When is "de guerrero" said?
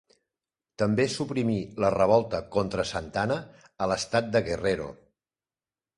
4.37-4.89